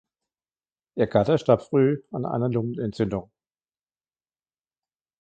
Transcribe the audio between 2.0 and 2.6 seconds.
an einer